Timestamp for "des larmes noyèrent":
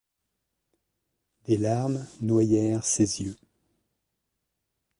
1.45-2.83